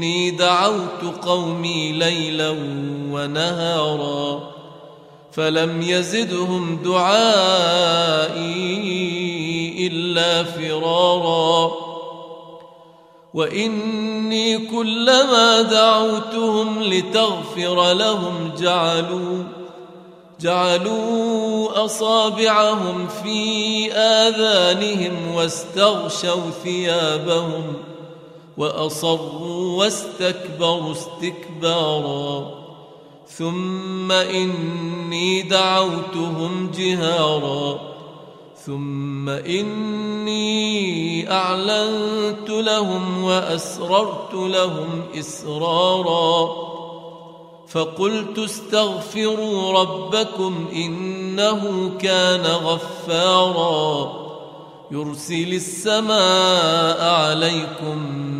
إني 0.00 0.30
دعوت 0.30 1.24
قومي 1.24 1.92
ليلا 1.92 2.50
ونهارا 3.10 4.50
فلم 5.32 5.82
يزدهم 5.82 6.78
دعائي 6.84 7.86
إلا 9.86 10.44
فرارا 10.44 11.72
وإني 13.34 14.58
كلما 14.58 15.62
دعوتهم 15.62 16.82
لتغفر 16.82 17.92
لهم 17.92 18.52
جعلوا 18.58 19.44
جعلوا 20.40 21.84
أصابعهم 21.84 23.08
في 23.22 23.92
آذانهم 23.92 25.34
واستغشوا 25.34 26.50
ثيابهم 26.64 27.74
ۖ 27.86 27.89
وأصروا 28.60 29.78
واستكبروا 29.78 30.92
استكبارا 30.92 32.60
ثم 33.26 34.12
إني 34.12 35.42
دعوتهم 35.42 36.70
جهارا 36.78 37.80
ثم 38.66 39.28
إني 39.28 40.50
أعلنت 41.32 42.50
لهم 42.50 43.24
وأسررت 43.24 44.34
لهم 44.34 45.02
إسرارا 45.18 46.70
فقلت 47.68 48.38
استغفروا 48.38 49.72
ربكم 49.72 50.66
إنه 50.72 51.92
كان 51.98 52.46
غفارا 52.46 54.12
يرسل 54.90 55.54
السماء 55.54 57.04
عليكم 57.04 58.39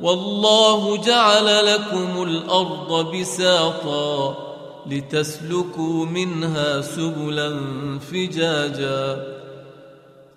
والله 0.00 0.96
جعل 0.96 1.66
لكم 1.74 2.22
الأرض 2.22 3.16
بساطا 3.16 4.36
لتسلكوا 4.86 6.04
منها 6.06 6.80
سبلا 6.80 7.60
فجاجا. 8.12 9.26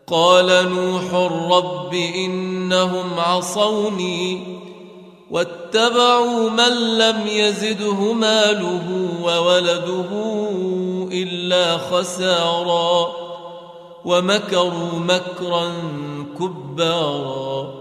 قال 0.08 0.70
نوح 0.70 1.14
رب 1.58 1.94
إنهم 1.94 3.20
عصوني 3.20 4.58
واتبعوا 5.32 6.50
من 6.50 6.98
لم 6.98 7.28
يزده 7.28 8.14
ماله 8.14 9.10
وولده 9.24 10.10
إلا 11.12 11.78
خسارا. 11.78 13.12
ومكروا 14.06 15.00
مكرا 15.00 15.72
كبارا. 16.40 17.81